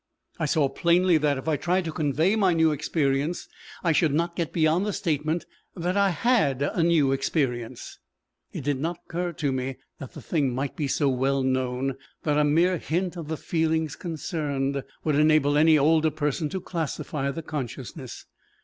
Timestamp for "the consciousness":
17.29-18.25